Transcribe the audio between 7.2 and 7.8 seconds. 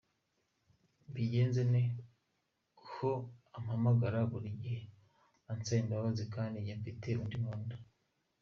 undi nkunda.